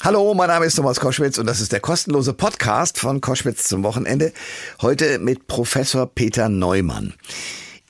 Hallo, 0.00 0.32
mein 0.32 0.46
Name 0.46 0.64
ist 0.64 0.76
Thomas 0.76 1.00
Koschwitz 1.00 1.38
und 1.38 1.46
das 1.46 1.60
ist 1.60 1.72
der 1.72 1.80
kostenlose 1.80 2.32
Podcast 2.32 3.00
von 3.00 3.20
Koschwitz 3.20 3.64
zum 3.64 3.82
Wochenende. 3.82 4.32
Heute 4.80 5.18
mit 5.18 5.48
Professor 5.48 6.06
Peter 6.06 6.48
Neumann. 6.48 7.14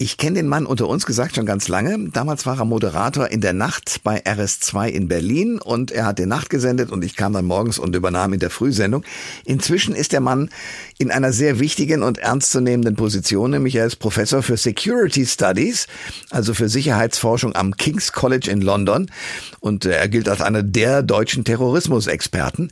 Ich 0.00 0.16
kenne 0.16 0.36
den 0.36 0.46
Mann 0.46 0.64
unter 0.64 0.86
uns 0.86 1.06
gesagt 1.06 1.34
schon 1.34 1.44
ganz 1.44 1.66
lange. 1.66 2.10
Damals 2.10 2.46
war 2.46 2.56
er 2.56 2.64
Moderator 2.64 3.26
in 3.32 3.40
der 3.40 3.52
Nacht 3.52 4.02
bei 4.04 4.24
RS2 4.24 4.86
in 4.86 5.08
Berlin 5.08 5.58
und 5.60 5.90
er 5.90 6.06
hat 6.06 6.20
die 6.20 6.26
Nacht 6.26 6.50
gesendet 6.50 6.92
und 6.92 7.04
ich 7.04 7.16
kam 7.16 7.32
dann 7.32 7.46
morgens 7.46 7.80
und 7.80 7.96
übernahm 7.96 8.32
in 8.32 8.38
der 8.38 8.50
Frühsendung. 8.50 9.02
Inzwischen 9.44 9.96
ist 9.96 10.12
der 10.12 10.20
Mann 10.20 10.50
in 10.98 11.10
einer 11.10 11.32
sehr 11.32 11.58
wichtigen 11.58 12.04
und 12.04 12.18
ernstzunehmenden 12.18 12.94
Position, 12.94 13.50
nämlich 13.50 13.74
er 13.74 13.86
ist 13.86 13.96
Professor 13.96 14.40
für 14.40 14.56
Security 14.56 15.26
Studies, 15.26 15.88
also 16.30 16.54
für 16.54 16.68
Sicherheitsforschung 16.68 17.56
am 17.56 17.76
King's 17.76 18.12
College 18.12 18.48
in 18.52 18.60
London 18.60 19.10
und 19.58 19.84
er 19.84 20.06
gilt 20.06 20.28
als 20.28 20.42
einer 20.42 20.62
der 20.62 21.02
deutschen 21.02 21.42
Terrorismusexperten. 21.42 22.70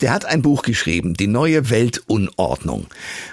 Der 0.00 0.12
hat 0.12 0.24
ein 0.24 0.42
Buch 0.42 0.62
geschrieben, 0.62 1.14
Die 1.14 1.26
neue 1.26 1.70
Weltunordnung. 1.70 2.86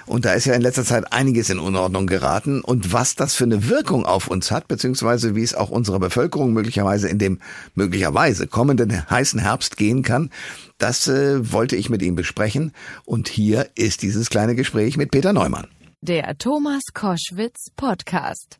Und 0.06 0.24
da 0.24 0.32
ist 0.32 0.44
ja 0.44 0.54
in 0.54 0.62
letzter 0.62 0.84
Zeit 0.84 1.12
einiges 1.12 1.50
in 1.50 1.58
Unordnung 1.58 2.06
geraten 2.06 2.60
und 2.60 2.92
was 2.92 3.14
das 3.14 3.34
für 3.34 3.44
eine 3.44 3.68
Wirkung 3.68 4.06
auf 4.06 4.28
uns 4.28 4.50
hat, 4.50 4.68
beziehungsweise 4.68 5.34
wie 5.34 5.42
es 5.42 5.54
auch 5.54 5.70
unserer 5.70 5.98
Bevölkerung 5.98 6.52
möglicherweise 6.52 7.08
in 7.08 7.18
dem 7.18 7.40
möglicherweise 7.74 8.46
kommenden 8.46 9.08
heißen 9.10 9.40
Herbst 9.40 9.76
gehen 9.76 10.02
kann, 10.02 10.30
das 10.78 11.08
äh, 11.08 11.52
wollte 11.52 11.76
ich 11.76 11.90
mit 11.90 12.02
ihm 12.02 12.16
besprechen. 12.16 12.72
Und 13.04 13.28
hier 13.28 13.68
ist 13.74 14.02
dieses 14.02 14.30
kleine 14.30 14.54
Gespräch 14.54 14.96
mit 14.96 15.10
Peter 15.10 15.32
Neumann. 15.32 15.68
Der 16.04 16.36
Thomas 16.36 16.82
Koschwitz 16.94 17.70
Podcast. 17.76 18.56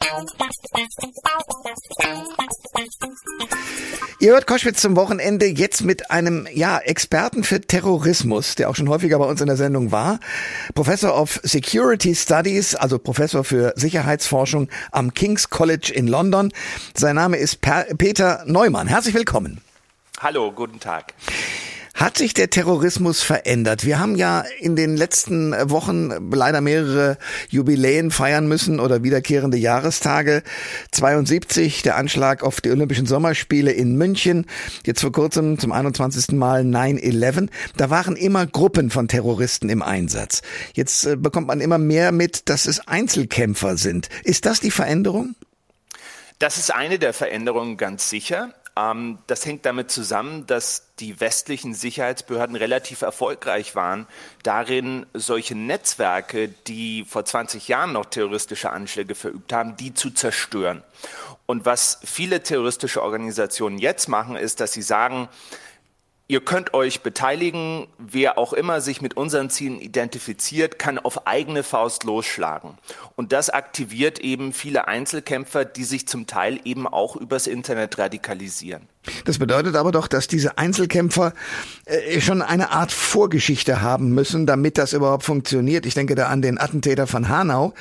Ihr 4.20 4.30
hört 4.30 4.46
Koschwitz 4.46 4.80
zum 4.80 4.94
Wochenende 4.94 5.46
jetzt 5.46 5.82
mit 5.82 6.12
einem 6.12 6.46
ja, 6.54 6.78
Experten 6.78 7.42
für 7.42 7.60
Terrorismus, 7.60 8.54
der 8.54 8.70
auch 8.70 8.76
schon 8.76 8.88
häufiger 8.88 9.18
bei 9.18 9.24
uns 9.24 9.40
in 9.40 9.48
der 9.48 9.56
Sendung 9.56 9.90
war. 9.90 10.20
Professor 10.76 11.20
of 11.20 11.40
Security 11.42 12.14
Studies, 12.14 12.76
also 12.76 13.00
Professor 13.00 13.42
für 13.42 13.72
Sicherheitsforschung 13.74 14.68
am 14.92 15.12
King's 15.12 15.50
College 15.50 15.92
in 15.92 16.06
London. 16.06 16.52
Sein 16.94 17.16
Name 17.16 17.38
ist 17.38 17.60
Peter 17.60 18.44
Neumann. 18.46 18.86
Herzlich 18.86 19.16
willkommen. 19.16 19.60
Hallo, 20.20 20.52
guten 20.52 20.78
Tag. 20.78 21.14
Hat 22.02 22.18
sich 22.18 22.34
der 22.34 22.50
Terrorismus 22.50 23.22
verändert? 23.22 23.86
Wir 23.86 24.00
haben 24.00 24.16
ja 24.16 24.42
in 24.58 24.74
den 24.74 24.96
letzten 24.96 25.52
Wochen 25.70 26.32
leider 26.32 26.60
mehrere 26.60 27.16
Jubiläen 27.48 28.10
feiern 28.10 28.48
müssen 28.48 28.80
oder 28.80 29.04
wiederkehrende 29.04 29.56
Jahrestage. 29.56 30.42
72, 30.90 31.82
der 31.82 31.94
Anschlag 31.94 32.42
auf 32.42 32.60
die 32.60 32.72
Olympischen 32.72 33.06
Sommerspiele 33.06 33.70
in 33.70 33.94
München. 33.94 34.46
Jetzt 34.84 35.02
vor 35.02 35.12
kurzem 35.12 35.60
zum 35.60 35.70
21. 35.70 36.32
Mal 36.32 36.62
9-11. 36.62 37.50
Da 37.76 37.88
waren 37.88 38.16
immer 38.16 38.48
Gruppen 38.48 38.90
von 38.90 39.06
Terroristen 39.06 39.68
im 39.68 39.80
Einsatz. 39.80 40.42
Jetzt 40.74 41.06
äh, 41.06 41.14
bekommt 41.14 41.46
man 41.46 41.60
immer 41.60 41.78
mehr 41.78 42.10
mit, 42.10 42.48
dass 42.48 42.66
es 42.66 42.80
Einzelkämpfer 42.88 43.76
sind. 43.76 44.08
Ist 44.24 44.44
das 44.44 44.58
die 44.58 44.72
Veränderung? 44.72 45.36
Das 46.40 46.58
ist 46.58 46.74
eine 46.74 46.98
der 46.98 47.12
Veränderungen 47.12 47.76
ganz 47.76 48.10
sicher. 48.10 48.52
Ähm, 48.76 49.18
das 49.26 49.44
hängt 49.44 49.66
damit 49.66 49.90
zusammen, 49.90 50.46
dass 50.46 50.88
die 50.98 51.20
westlichen 51.20 51.74
Sicherheitsbehörden 51.74 52.56
relativ 52.56 53.02
erfolgreich 53.02 53.74
waren, 53.74 54.06
darin 54.42 55.06
solche 55.14 55.54
Netzwerke, 55.54 56.48
die 56.48 57.04
vor 57.04 57.24
20 57.24 57.68
Jahren 57.68 57.92
noch 57.92 58.06
terroristische 58.06 58.70
Anschläge 58.70 59.14
verübt 59.14 59.52
haben, 59.52 59.76
die 59.76 59.94
zu 59.94 60.10
zerstören. 60.10 60.82
Und 61.46 61.66
was 61.66 61.98
viele 62.04 62.42
terroristische 62.42 63.02
Organisationen 63.02 63.78
jetzt 63.78 64.08
machen, 64.08 64.36
ist, 64.36 64.60
dass 64.60 64.72
sie 64.72 64.82
sagen, 64.82 65.28
Ihr 66.32 66.40
könnt 66.40 66.72
euch 66.72 67.02
beteiligen. 67.02 67.88
Wer 67.98 68.38
auch 68.38 68.54
immer 68.54 68.80
sich 68.80 69.02
mit 69.02 69.18
unseren 69.18 69.50
Zielen 69.50 69.78
identifiziert, 69.78 70.78
kann 70.78 70.98
auf 70.98 71.26
eigene 71.26 71.62
Faust 71.62 72.04
losschlagen. 72.04 72.78
Und 73.16 73.32
das 73.32 73.50
aktiviert 73.50 74.18
eben 74.18 74.54
viele 74.54 74.88
Einzelkämpfer, 74.88 75.66
die 75.66 75.84
sich 75.84 76.08
zum 76.08 76.26
Teil 76.26 76.58
eben 76.64 76.86
auch 76.86 77.16
übers 77.16 77.46
Internet 77.46 77.98
radikalisieren. 77.98 78.88
Das 79.26 79.38
bedeutet 79.38 79.76
aber 79.76 79.92
doch, 79.92 80.08
dass 80.08 80.26
diese 80.26 80.56
Einzelkämpfer 80.56 81.34
äh, 81.84 82.18
schon 82.22 82.40
eine 82.40 82.70
Art 82.70 82.92
Vorgeschichte 82.92 83.82
haben 83.82 84.14
müssen, 84.14 84.46
damit 84.46 84.78
das 84.78 84.94
überhaupt 84.94 85.24
funktioniert. 85.24 85.84
Ich 85.84 85.92
denke 85.92 86.14
da 86.14 86.28
an 86.28 86.40
den 86.40 86.58
Attentäter 86.58 87.06
von 87.06 87.28
Hanau 87.28 87.74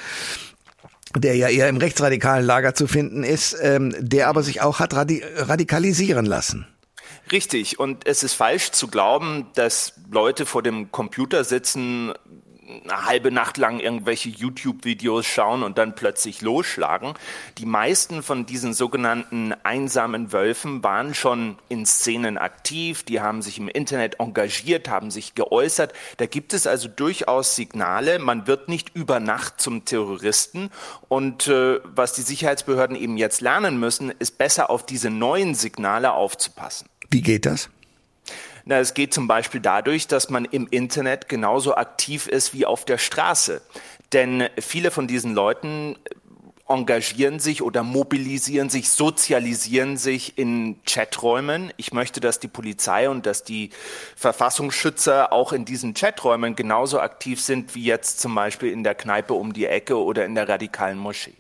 der 1.16 1.36
ja 1.36 1.50
eher 1.50 1.68
im 1.68 1.76
rechtsradikalen 1.76 2.46
Lager 2.46 2.74
zu 2.74 2.88
finden 2.88 3.24
ist, 3.24 3.56
ähm, 3.62 3.94
der 4.00 4.30
aber 4.30 4.44
sich 4.44 4.62
auch 4.62 4.80
hat 4.80 4.94
radikalisieren 4.94 6.26
lassen. 6.26 6.68
Richtig. 7.32 7.80
Und 7.80 8.06
es 8.08 8.24
ist 8.24 8.34
falsch 8.34 8.72
zu 8.72 8.88
glauben, 8.88 9.48
dass 9.56 9.94
Leute 10.12 10.46
vor 10.46 10.64
dem 10.64 10.92
Computer 10.92 11.44
sitzen, 11.44 12.14
eine 12.84 13.06
halbe 13.06 13.32
Nacht 13.32 13.58
lang 13.58 13.80
irgendwelche 13.80 14.30
YouTube-Videos 14.30 15.26
schauen 15.26 15.64
und 15.64 15.78
dann 15.78 15.96
plötzlich 15.96 16.42
losschlagen. 16.42 17.14
Die 17.58 17.66
meisten 17.66 18.24
von 18.24 18.46
diesen 18.46 18.74
sogenannten 18.74 19.54
einsamen 19.64 20.32
Wölfen 20.32 20.84
waren 20.84 21.14
schon 21.14 21.58
in 21.70 21.86
Szenen 21.86 22.38
aktiv, 22.38 23.04
die 23.04 23.20
haben 23.20 23.42
sich 23.42 23.58
im 23.58 23.68
Internet 23.68 24.20
engagiert, 24.20 24.90
haben 24.90 25.12
sich 25.12 25.36
geäußert. 25.36 25.94
Da 26.18 26.26
gibt 26.26 26.54
es 26.54 26.68
also 26.68 26.88
durchaus 26.88 27.56
Signale, 27.56 28.20
man 28.20 28.48
wird 28.48 28.70
nicht 28.70 28.96
über 28.96 29.20
Nacht 29.20 29.60
zum 29.60 29.86
Terroristen. 29.86 30.70
Und 31.08 31.48
äh, 31.48 31.80
was 31.84 32.14
die 32.14 32.22
Sicherheitsbehörden 32.22 32.96
eben 32.96 33.18
jetzt 33.18 33.42
lernen 33.42 33.80
müssen, 33.80 34.12
ist 34.20 34.38
besser 34.38 34.70
auf 34.70 34.86
diese 34.86 35.10
neuen 35.10 35.56
Signale 35.56 36.14
aufzupassen. 36.14 36.91
Wie 37.12 37.22
geht 37.22 37.46
das? 37.46 37.70
Na, 38.66 38.80
es 38.80 38.94
geht 38.94 39.14
zum 39.14 39.28
Beispiel 39.28 39.60
dadurch, 39.60 40.08
dass 40.08 40.30
man 40.30 40.46
im 40.46 40.68
Internet 40.68 41.28
genauso 41.28 41.76
aktiv 41.76 42.28
ist 42.28 42.54
wie 42.54 42.66
auf 42.66 42.86
der 42.86 42.98
Straße. 42.98 43.62
Denn 44.14 44.48
viele 44.60 44.92
von 44.92 45.08
diesen 45.08 45.34
Leuten 45.34 45.98
engagieren 46.68 47.40
sich 47.40 47.62
oder 47.62 47.84
mobilisieren 47.84 48.70
sich, 48.70 48.90
sozialisieren 48.90 49.98
sich 49.98 50.38
in 50.38 50.80
Chaträumen. 50.86 51.74
Ich 51.78 51.92
möchte, 51.92 52.22
dass 52.22 52.40
die 52.40 52.48
Polizei 52.48 53.10
und 53.10 53.26
dass 53.26 53.44
die 53.44 53.72
Verfassungsschützer 54.16 55.34
auch 55.34 55.52
in 55.52 55.66
diesen 55.66 55.94
Chaträumen 55.94 56.56
genauso 56.56 57.00
aktiv 57.00 57.42
sind 57.42 57.76
wie 57.76 57.84
jetzt 57.84 58.22
zum 58.22 58.36
Beispiel 58.36 58.72
in 58.72 58.84
der 58.84 58.96
Kneipe 58.96 59.34
um 59.34 59.54
die 59.54 59.66
Ecke 59.66 59.98
oder 59.98 60.26
in 60.26 60.36
der 60.36 60.48
radikalen 60.48 60.98
Moschee. 60.98 61.34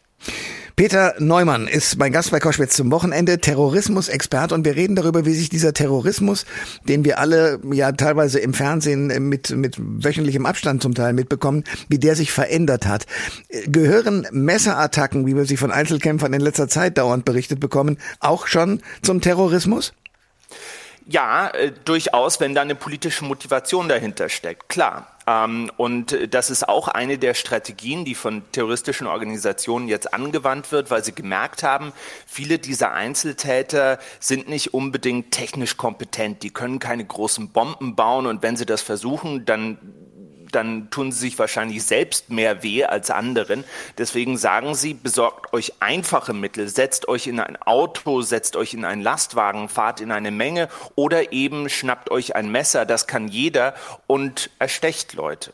Peter 0.81 1.13
Neumann 1.19 1.67
ist 1.67 1.99
mein 1.99 2.11
Gast 2.11 2.31
bei 2.31 2.39
Koschwitz 2.39 2.75
zum 2.75 2.89
Wochenende, 2.89 3.37
Terrorismusexperte 3.37 4.55
und 4.55 4.65
wir 4.65 4.75
reden 4.75 4.95
darüber, 4.95 5.27
wie 5.27 5.33
sich 5.35 5.47
dieser 5.47 5.75
Terrorismus, 5.75 6.47
den 6.87 7.05
wir 7.05 7.19
alle 7.19 7.59
ja 7.71 7.91
teilweise 7.91 8.39
im 8.39 8.55
Fernsehen 8.55 9.29
mit, 9.29 9.51
mit 9.51 9.75
wöchentlichem 9.77 10.47
Abstand 10.47 10.81
zum 10.81 10.95
Teil 10.95 11.13
mitbekommen, 11.13 11.65
wie 11.87 11.99
der 11.99 12.15
sich 12.15 12.31
verändert 12.31 12.87
hat. 12.87 13.05
Gehören 13.67 14.25
Messerattacken, 14.31 15.27
wie 15.27 15.35
wir 15.35 15.45
sie 15.45 15.55
von 15.55 15.69
Einzelkämpfern 15.69 16.33
in 16.33 16.41
letzter 16.41 16.67
Zeit 16.67 16.97
dauernd 16.97 17.25
berichtet 17.25 17.59
bekommen, 17.59 17.97
auch 18.19 18.47
schon 18.47 18.81
zum 19.03 19.21
Terrorismus? 19.21 19.93
Ja, 21.07 21.49
äh, 21.49 21.71
durchaus, 21.85 22.39
wenn 22.39 22.53
da 22.53 22.61
eine 22.61 22.75
politische 22.75 23.25
Motivation 23.25 23.89
dahinter 23.89 24.29
steckt, 24.29 24.69
klar. 24.69 25.07
Ähm, 25.27 25.71
und 25.77 26.17
das 26.33 26.49
ist 26.49 26.67
auch 26.67 26.87
eine 26.87 27.17
der 27.17 27.33
Strategien, 27.33 28.05
die 28.05 28.15
von 28.15 28.43
terroristischen 28.51 29.07
Organisationen 29.07 29.87
jetzt 29.87 30.13
angewandt 30.13 30.71
wird, 30.71 30.91
weil 30.91 31.03
sie 31.03 31.13
gemerkt 31.13 31.63
haben, 31.63 31.91
viele 32.25 32.59
dieser 32.59 32.91
Einzeltäter 32.91 33.99
sind 34.19 34.49
nicht 34.49 34.73
unbedingt 34.73 35.31
technisch 35.31 35.77
kompetent. 35.77 36.43
Die 36.43 36.51
können 36.51 36.79
keine 36.79 37.05
großen 37.05 37.49
Bomben 37.49 37.95
bauen 37.95 38.25
und 38.25 38.43
wenn 38.43 38.57
sie 38.57 38.65
das 38.65 38.81
versuchen, 38.81 39.45
dann 39.45 39.77
dann 40.51 40.89
tun 40.89 41.11
sie 41.11 41.19
sich 41.19 41.39
wahrscheinlich 41.39 41.83
selbst 41.83 42.29
mehr 42.29 42.63
weh 42.63 42.83
als 42.83 43.09
anderen. 43.09 43.63
Deswegen 43.97 44.37
sagen 44.37 44.75
sie, 44.75 44.93
besorgt 44.93 45.53
euch 45.53 45.73
einfache 45.79 46.33
Mittel, 46.33 46.67
setzt 46.67 47.07
euch 47.07 47.27
in 47.27 47.39
ein 47.39 47.61
Auto, 47.61 48.21
setzt 48.21 48.55
euch 48.55 48.73
in 48.73 48.85
einen 48.85 49.01
Lastwagen, 49.01 49.69
fahrt 49.69 50.01
in 50.01 50.11
eine 50.11 50.31
Menge 50.31 50.69
oder 50.95 51.31
eben 51.31 51.69
schnappt 51.69 52.11
euch 52.11 52.35
ein 52.35 52.51
Messer, 52.51 52.85
das 52.85 53.07
kann 53.07 53.27
jeder 53.27 53.73
und 54.07 54.49
erstecht 54.59 55.13
Leute. 55.13 55.53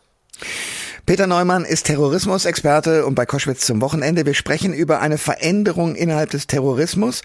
Peter 1.08 1.26
Neumann 1.26 1.64
ist 1.64 1.86
Terrorismusexperte 1.86 3.06
und 3.06 3.16
bei 3.16 3.26
Koschwitz 3.26 3.66
zum 3.66 3.80
Wochenende. 3.80 4.26
Wir 4.26 4.34
sprechen 4.34 4.74
über 4.74 5.00
eine 5.00 5.18
Veränderung 5.18 5.96
innerhalb 5.96 6.32
des 6.32 6.48
Terrorismus. 6.48 7.22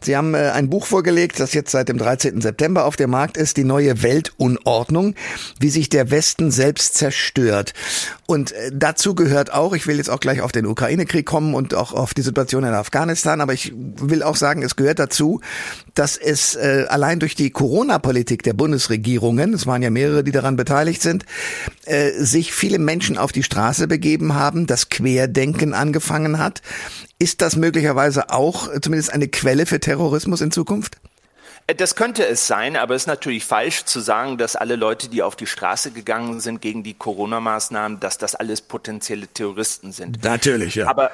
Sie 0.00 0.16
haben 0.16 0.34
äh, 0.34 0.50
ein 0.50 0.70
Buch 0.70 0.86
vorgelegt, 0.86 1.40
das 1.40 1.52
jetzt 1.52 1.72
seit 1.72 1.88
dem 1.88 1.98
13. 1.98 2.40
September 2.40 2.84
auf 2.84 2.94
dem 2.94 3.10
Markt 3.10 3.36
ist, 3.36 3.56
die 3.56 3.64
neue 3.64 4.04
Weltunordnung, 4.04 5.16
wie 5.58 5.70
sich 5.70 5.88
der 5.88 6.12
Westen 6.12 6.52
selbst 6.52 6.94
zerstört. 6.94 7.74
Und 8.26 8.52
äh, 8.52 8.70
dazu 8.72 9.16
gehört 9.16 9.52
auch, 9.52 9.72
ich 9.72 9.88
will 9.88 9.96
jetzt 9.96 10.10
auch 10.10 10.20
gleich 10.20 10.40
auf 10.40 10.52
den 10.52 10.64
Ukraine-Krieg 10.64 11.26
kommen 11.26 11.54
und 11.56 11.74
auch 11.74 11.92
auf 11.92 12.14
die 12.14 12.22
Situation 12.22 12.62
in 12.62 12.72
Afghanistan, 12.72 13.40
aber 13.40 13.52
ich 13.52 13.72
will 13.74 14.22
auch 14.22 14.36
sagen, 14.36 14.62
es 14.62 14.76
gehört 14.76 15.00
dazu, 15.00 15.40
dass 15.94 16.16
es 16.16 16.54
äh, 16.54 16.84
allein 16.88 17.18
durch 17.18 17.34
die 17.34 17.50
Corona-Politik 17.50 18.44
der 18.44 18.52
Bundesregierungen, 18.52 19.54
es 19.54 19.66
waren 19.66 19.82
ja 19.82 19.90
mehrere, 19.90 20.22
die 20.22 20.30
daran 20.30 20.54
beteiligt 20.54 21.02
sind, 21.02 21.24
sich 22.18 22.54
viele 22.54 22.78
Menschen 22.78 23.18
auf 23.24 23.32
die 23.32 23.42
Straße 23.42 23.88
begeben 23.88 24.34
haben, 24.34 24.66
das 24.66 24.88
Querdenken 24.88 25.74
angefangen 25.74 26.38
hat. 26.38 26.62
Ist 27.18 27.42
das 27.42 27.56
möglicherweise 27.56 28.30
auch 28.30 28.68
zumindest 28.80 29.12
eine 29.12 29.28
Quelle 29.28 29.66
für 29.66 29.80
Terrorismus 29.80 30.40
in 30.40 30.50
Zukunft? 30.50 30.98
Äh, 31.66 31.74
das 31.74 31.96
könnte 31.96 32.26
es 32.26 32.46
sein, 32.46 32.76
aber 32.76 32.94
es 32.94 33.02
ist 33.02 33.06
natürlich 33.08 33.44
falsch 33.44 33.84
zu 33.84 34.00
sagen, 34.00 34.38
dass 34.38 34.56
alle 34.56 34.76
Leute, 34.76 35.08
die 35.08 35.22
auf 35.22 35.36
die 35.36 35.46
Straße 35.46 35.90
gegangen 35.90 36.40
sind 36.40 36.60
gegen 36.60 36.82
die 36.82 36.94
Corona-Maßnahmen, 36.94 38.00
dass 38.00 38.18
das 38.18 38.34
alles 38.34 38.60
potenzielle 38.60 39.26
Terroristen 39.26 39.92
sind. 39.92 40.22
Natürlich, 40.22 40.76
ja. 40.76 40.88
Aber, 40.88 41.10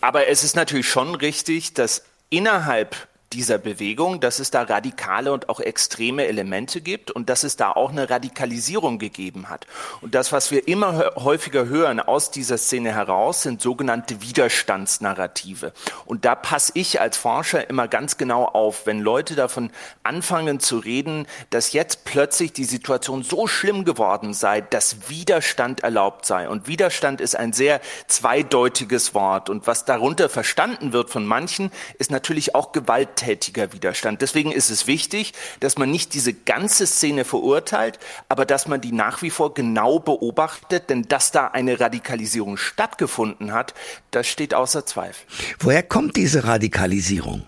aber 0.00 0.28
es 0.28 0.44
ist 0.44 0.56
natürlich 0.56 0.88
schon 0.88 1.14
richtig, 1.14 1.74
dass 1.74 2.04
innerhalb 2.30 2.96
dieser 3.34 3.58
Bewegung, 3.58 4.20
dass 4.20 4.38
es 4.38 4.52
da 4.52 4.62
radikale 4.62 5.32
und 5.32 5.48
auch 5.48 5.58
extreme 5.58 6.26
Elemente 6.26 6.80
gibt 6.80 7.10
und 7.10 7.28
dass 7.28 7.42
es 7.42 7.56
da 7.56 7.72
auch 7.72 7.90
eine 7.90 8.08
Radikalisierung 8.08 9.00
gegeben 9.00 9.48
hat. 9.48 9.66
Und 10.00 10.14
das, 10.14 10.30
was 10.30 10.52
wir 10.52 10.68
immer 10.68 11.12
häufiger 11.16 11.66
hören 11.66 11.98
aus 11.98 12.30
dieser 12.30 12.58
Szene 12.58 12.94
heraus, 12.94 13.42
sind 13.42 13.60
sogenannte 13.60 14.22
Widerstandsnarrative. 14.22 15.72
Und 16.06 16.24
da 16.24 16.36
passe 16.36 16.72
ich 16.76 17.00
als 17.00 17.16
Forscher 17.16 17.68
immer 17.68 17.88
ganz 17.88 18.18
genau 18.18 18.44
auf, 18.44 18.86
wenn 18.86 19.00
Leute 19.00 19.34
davon 19.34 19.72
anfangen 20.04 20.60
zu 20.60 20.78
reden, 20.78 21.26
dass 21.50 21.72
jetzt 21.72 22.04
plötzlich 22.04 22.52
die 22.52 22.64
Situation 22.64 23.24
so 23.24 23.48
schlimm 23.48 23.84
geworden 23.84 24.32
sei, 24.32 24.60
dass 24.60 25.08
Widerstand 25.08 25.80
erlaubt 25.80 26.24
sei. 26.24 26.48
Und 26.48 26.68
Widerstand 26.68 27.20
ist 27.20 27.34
ein 27.34 27.52
sehr 27.52 27.80
zweideutiges 28.06 29.12
Wort. 29.12 29.50
Und 29.50 29.66
was 29.66 29.84
darunter 29.84 30.28
verstanden 30.28 30.92
wird 30.92 31.10
von 31.10 31.26
manchen, 31.26 31.72
ist 31.98 32.12
natürlich 32.12 32.54
auch 32.54 32.70
Gewalt 32.70 33.23
gewalttätiger 33.24 33.72
Widerstand. 33.72 34.20
Deswegen 34.20 34.52
ist 34.52 34.70
es 34.70 34.86
wichtig, 34.86 35.32
dass 35.60 35.78
man 35.78 35.90
nicht 35.90 36.14
diese 36.14 36.34
ganze 36.34 36.86
Szene 36.86 37.24
verurteilt, 37.24 37.98
aber 38.28 38.44
dass 38.44 38.68
man 38.68 38.80
die 38.80 38.92
nach 38.92 39.22
wie 39.22 39.30
vor 39.30 39.54
genau 39.54 39.98
beobachtet, 39.98 40.90
denn 40.90 41.02
dass 41.04 41.32
da 41.32 41.48
eine 41.48 41.80
Radikalisierung 41.80 42.56
stattgefunden 42.56 43.52
hat, 43.52 43.74
das 44.10 44.26
steht 44.26 44.54
außer 44.54 44.86
Zweifel. 44.86 45.24
Woher 45.60 45.82
kommt 45.82 46.16
diese 46.16 46.44
Radikalisierung? 46.44 47.44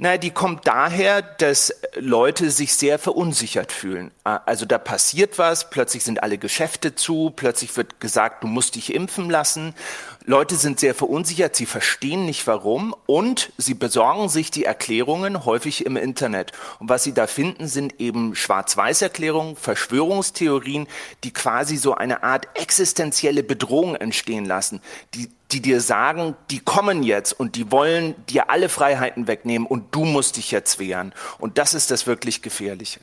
Na, 0.00 0.16
die 0.16 0.30
kommt 0.30 0.68
daher, 0.68 1.22
dass 1.22 1.74
Leute 1.96 2.52
sich 2.52 2.74
sehr 2.74 3.00
verunsichert 3.00 3.72
fühlen. 3.72 4.12
Also 4.22 4.64
da 4.64 4.78
passiert 4.78 5.38
was, 5.38 5.70
plötzlich 5.70 6.04
sind 6.04 6.22
alle 6.22 6.38
Geschäfte 6.38 6.94
zu, 6.94 7.32
plötzlich 7.34 7.76
wird 7.76 7.98
gesagt, 7.98 8.44
du 8.44 8.46
musst 8.46 8.76
dich 8.76 8.94
impfen 8.94 9.28
lassen. 9.28 9.74
Leute 10.28 10.56
sind 10.56 10.78
sehr 10.78 10.94
verunsichert, 10.94 11.56
sie 11.56 11.64
verstehen 11.64 12.26
nicht 12.26 12.46
warum 12.46 12.94
und 13.06 13.50
sie 13.56 13.72
besorgen 13.72 14.28
sich 14.28 14.50
die 14.50 14.66
Erklärungen 14.66 15.46
häufig 15.46 15.86
im 15.86 15.96
Internet. 15.96 16.52
Und 16.78 16.90
was 16.90 17.02
sie 17.02 17.14
da 17.14 17.26
finden, 17.26 17.66
sind 17.66 17.98
eben 17.98 18.34
Schwarz-Weiß-Erklärungen, 18.34 19.56
Verschwörungstheorien, 19.56 20.86
die 21.24 21.32
quasi 21.32 21.78
so 21.78 21.94
eine 21.94 22.24
Art 22.24 22.46
existenzielle 22.52 23.42
Bedrohung 23.42 23.94
entstehen 23.96 24.44
lassen, 24.44 24.82
die 25.14 25.30
die 25.50 25.62
dir 25.62 25.80
sagen, 25.80 26.36
die 26.50 26.58
kommen 26.58 27.02
jetzt 27.02 27.32
und 27.32 27.56
die 27.56 27.72
wollen 27.72 28.14
dir 28.26 28.50
alle 28.50 28.68
Freiheiten 28.68 29.26
wegnehmen 29.26 29.66
und 29.66 29.94
du 29.94 30.04
musst 30.04 30.36
dich 30.36 30.50
jetzt 30.50 30.78
wehren. 30.78 31.14
Und 31.38 31.56
das 31.56 31.72
ist 31.72 31.90
das 31.90 32.06
wirklich 32.06 32.42
Gefährliche. 32.42 33.00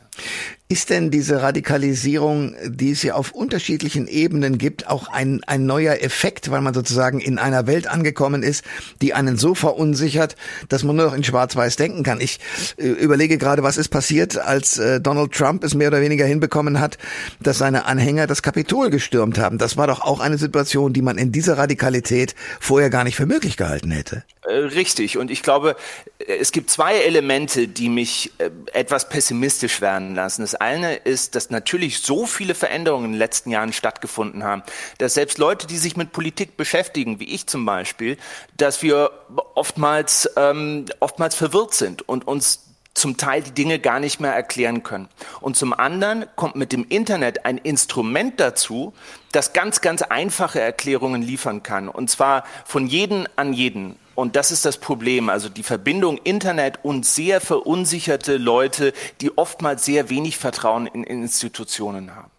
Ist 0.67 0.89
denn 0.89 1.12
diese 1.12 1.44
Radikalisierung, 1.44 2.56
die 2.65 2.89
es 2.89 3.03
ja 3.03 3.13
auf 3.13 3.33
unterschiedlichen 3.33 4.07
Ebenen 4.07 4.57
gibt, 4.57 4.88
auch 4.88 5.09
ein, 5.09 5.41
ein 5.45 5.67
neuer 5.67 6.01
Effekt, 6.01 6.50
weil 6.50 6.62
man 6.62 6.73
sozusagen 6.73 7.19
in 7.19 7.38
einer 7.38 7.67
Welt 7.67 7.85
angekommen 7.85 8.41
ist, 8.41 8.63
die 9.00 9.13
einen 9.13 9.38
so 9.38 9.53
verunsichert, 9.53 10.35
dass 10.67 10.83
man 10.83 10.95
nur 10.95 11.06
noch 11.06 11.13
in 11.13 11.23
Schwarz-Weiß 11.23 11.75
denken 11.75 12.01
kann? 12.01 12.19
Ich 12.19 12.39
äh, 12.77 12.88
überlege 12.88 13.38
gerade, 13.38 13.62
was 13.62 13.77
ist 13.77 13.89
passiert, 13.89 14.39
als 14.39 14.79
äh, 14.79 15.00
Donald 15.00 15.33
Trump 15.33 15.63
es 15.63 15.75
mehr 15.75 15.89
oder 15.89 16.01
weniger 16.01 16.25
hinbekommen 16.25 16.79
hat, 16.79 16.97
dass 17.39 17.59
seine 17.59 17.85
Anhänger 17.85 18.25
das 18.25 18.41
Kapitol 18.41 18.89
gestürmt 18.89 19.38
haben. 19.38 19.59
Das 19.59 19.77
war 19.77 19.85
doch 19.85 20.01
auch 20.01 20.19
eine 20.19 20.39
Situation, 20.39 20.94
die 20.94 21.03
man 21.03 21.19
in 21.19 21.31
dieser 21.31 21.59
Radikalität 21.59 22.33
vorher 22.59 22.89
gar 22.89 23.03
nicht 23.03 23.17
für 23.17 23.27
möglich 23.27 23.56
gehalten 23.56 23.91
hätte. 23.91 24.23
Äh, 24.41 24.53
richtig. 24.53 25.19
Und 25.19 25.29
ich 25.29 25.44
glaube, 25.44 25.75
es 26.17 26.51
gibt 26.51 26.71
zwei 26.71 26.95
Elemente, 26.95 27.67
die 27.67 27.89
mich 27.89 28.31
äh, 28.39 28.50
etwas 28.73 29.09
pessimistisch 29.09 29.79
werden 29.81 30.15
lassen. 30.15 30.41
Das 30.41 30.55
eine 30.56 30.96
ist, 30.96 31.36
dass 31.36 31.50
natürlich 31.50 32.00
so 32.00 32.25
viele 32.25 32.56
Veränderungen 32.56 33.06
in 33.06 33.12
den 33.13 33.19
letzten 33.19 33.52
Jahren 33.52 33.74
stattgefunden 33.74 34.44
haben, 34.44 34.63
dass 34.98 35.13
selbst 35.13 35.38
Leute, 35.38 35.68
die 35.68 35.78
sich 35.78 35.96
mit 35.98 36.12
Politik 36.12 36.57
beschäftigen, 36.57 37.19
wie 37.19 37.34
ich 37.34 37.48
zum 37.48 37.66
Beispiel, 37.66 38.18
dass 38.57 38.81
wir 38.81 39.12
oftmals, 39.56 40.30
ähm, 40.36 40.86
oftmals 41.00 41.36
verwirrt 41.36 41.74
sind 41.74 42.07
und 42.07 42.28
uns 42.28 42.64
zum 42.95 43.18
Teil 43.18 43.44
die 43.44 43.51
Dinge 43.51 43.77
gar 43.77 44.00
nicht 44.00 44.19
mehr 44.19 44.33
erklären 44.33 44.81
können. 44.81 45.09
Und 45.42 45.56
zum 45.56 45.74
anderen 45.74 46.25
kommt 46.36 46.56
mit 46.56 46.71
dem 46.71 46.88
Internet 46.88 47.45
ein 47.45 47.59
Instrument 47.59 48.39
dazu, 48.39 48.94
das 49.31 49.53
ganz, 49.53 49.81
ganz 49.81 50.01
einfache 50.01 50.59
Erklärungen 50.59 51.21
liefern 51.21 51.62
kann. 51.62 51.89
Und 51.89 52.09
zwar 52.09 52.45
von 52.65 52.88
jedem 52.88 53.27
an 53.36 53.53
jeden. 53.53 53.97
Und 54.15 54.38
das 54.38 54.51
ist 54.51 54.63
das 54.65 54.77
Problem. 54.77 55.30
Also 55.30 55.50
die 55.50 55.63
Verbindung 55.63 56.18
Internet 56.24 56.80
und 56.83 57.06
sehr 57.06 57.42
verunsicherte 57.42 58.38
Leute, 58.38 58.94
die 59.19 59.38
oftmals 59.38 59.83
sehr 59.83 60.09
wenig 60.09 60.38
Vertrauen 60.38 60.88
in 60.88 61.03
Institutionen 61.03 62.15
haben. 62.15 62.31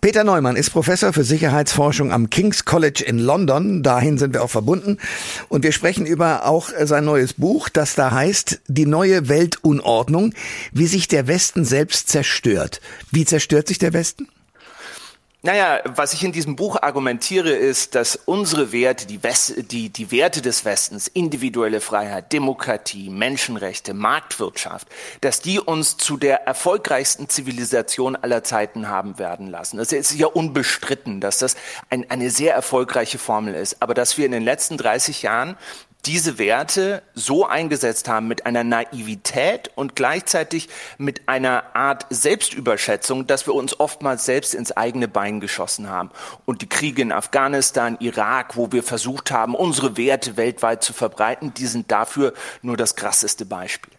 Peter 0.00 0.22
Neumann 0.22 0.54
ist 0.54 0.70
Professor 0.70 1.12
für 1.12 1.24
Sicherheitsforschung 1.24 2.12
am 2.12 2.30
King's 2.30 2.64
College 2.64 3.02
in 3.04 3.18
London. 3.18 3.82
Dahin 3.82 4.16
sind 4.16 4.32
wir 4.32 4.44
auch 4.44 4.50
verbunden. 4.50 4.98
Und 5.48 5.64
wir 5.64 5.72
sprechen 5.72 6.06
über 6.06 6.46
auch 6.46 6.70
sein 6.84 7.04
neues 7.04 7.32
Buch, 7.32 7.68
das 7.68 7.96
da 7.96 8.12
heißt 8.12 8.60
Die 8.68 8.86
neue 8.86 9.28
Weltunordnung, 9.28 10.34
wie 10.72 10.86
sich 10.86 11.08
der 11.08 11.26
Westen 11.26 11.64
selbst 11.64 12.08
zerstört. 12.08 12.80
Wie 13.10 13.24
zerstört 13.24 13.66
sich 13.66 13.78
der 13.78 13.92
Westen? 13.92 14.28
Naja, 15.42 15.80
was 15.84 16.14
ich 16.14 16.24
in 16.24 16.32
diesem 16.32 16.56
Buch 16.56 16.82
argumentiere, 16.82 17.50
ist, 17.50 17.94
dass 17.94 18.16
unsere 18.16 18.72
Werte, 18.72 19.06
die, 19.06 19.22
West, 19.22 19.70
die, 19.70 19.88
die 19.88 20.10
Werte 20.10 20.42
des 20.42 20.64
Westens, 20.64 21.06
individuelle 21.06 21.80
Freiheit, 21.80 22.32
Demokratie, 22.32 23.08
Menschenrechte, 23.08 23.94
Marktwirtschaft, 23.94 24.88
dass 25.20 25.40
die 25.40 25.60
uns 25.60 25.96
zu 25.96 26.16
der 26.16 26.48
erfolgreichsten 26.48 27.28
Zivilisation 27.28 28.16
aller 28.16 28.42
Zeiten 28.42 28.88
haben 28.88 29.20
werden 29.20 29.48
lassen. 29.48 29.76
Das 29.76 29.92
ist 29.92 30.12
ja 30.14 30.26
unbestritten, 30.26 31.20
dass 31.20 31.38
das 31.38 31.54
ein, 31.88 32.10
eine 32.10 32.30
sehr 32.30 32.54
erfolgreiche 32.54 33.18
Formel 33.18 33.54
ist. 33.54 33.80
Aber 33.80 33.94
dass 33.94 34.18
wir 34.18 34.26
in 34.26 34.32
den 34.32 34.42
letzten 34.42 34.76
30 34.76 35.22
Jahren 35.22 35.56
diese 36.06 36.38
Werte 36.38 37.02
so 37.14 37.46
eingesetzt 37.46 38.08
haben 38.08 38.28
mit 38.28 38.46
einer 38.46 38.64
Naivität 38.64 39.70
und 39.74 39.96
gleichzeitig 39.96 40.68
mit 40.96 41.28
einer 41.28 41.76
Art 41.76 42.06
Selbstüberschätzung, 42.08 43.26
dass 43.26 43.46
wir 43.46 43.54
uns 43.54 43.78
oftmals 43.78 44.24
selbst 44.24 44.54
ins 44.54 44.72
eigene 44.72 45.08
Bein 45.08 45.40
geschossen 45.40 45.90
haben. 45.90 46.10
Und 46.46 46.62
die 46.62 46.68
Kriege 46.68 47.02
in 47.02 47.12
Afghanistan, 47.12 47.96
Irak, 48.00 48.56
wo 48.56 48.72
wir 48.72 48.82
versucht 48.82 49.30
haben, 49.30 49.54
unsere 49.54 49.96
Werte 49.96 50.36
weltweit 50.36 50.82
zu 50.82 50.92
verbreiten, 50.92 51.52
die 51.54 51.66
sind 51.66 51.90
dafür 51.90 52.32
nur 52.62 52.76
das 52.76 52.96
krasseste 52.96 53.44
Beispiel. 53.44 53.97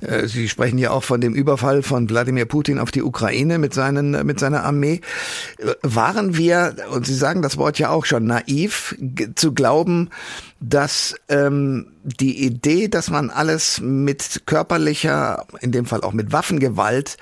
Äh, 0.00 0.26
Sie 0.26 0.48
sprechen 0.48 0.78
ja 0.78 0.90
auch 0.90 1.04
von 1.04 1.20
dem 1.20 1.34
Überfall 1.34 1.82
von 1.82 2.08
Wladimir 2.08 2.46
Putin 2.46 2.78
auf 2.78 2.90
die 2.90 3.02
Ukraine 3.02 3.58
mit, 3.58 3.74
seinen, 3.74 4.26
mit 4.26 4.38
seiner 4.40 4.64
Armee. 4.64 5.00
Äh, 5.58 5.74
waren 5.82 6.36
wir, 6.36 6.76
und 6.92 7.06
Sie 7.06 7.14
sagen 7.14 7.42
das 7.42 7.56
Wort 7.56 7.78
ja 7.78 7.90
auch 7.90 8.04
schon, 8.04 8.26
naiv 8.26 8.96
zu 9.34 9.52
glauben, 9.52 10.10
dass 10.60 11.14
ähm, 11.28 11.86
die 12.02 12.44
Idee, 12.44 12.88
dass 12.88 13.10
man 13.10 13.30
alles 13.30 13.80
mit 13.80 14.42
körperlicher, 14.46 15.46
in 15.60 15.72
dem 15.72 15.86
Fall 15.86 16.00
auch 16.00 16.12
mit 16.12 16.32
Waffengewalt 16.32 17.16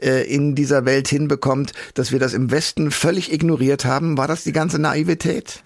äh, 0.00 0.22
in 0.26 0.54
dieser 0.54 0.84
Welt 0.84 1.08
hinbekommt, 1.08 1.72
dass 1.94 2.12
wir 2.12 2.18
das 2.18 2.34
im 2.34 2.50
Westen 2.50 2.90
völlig 2.90 3.32
ignoriert 3.32 3.84
haben, 3.84 4.18
war 4.18 4.28
das 4.28 4.44
die 4.44 4.52
ganze 4.52 4.78
Naivität? 4.78 5.62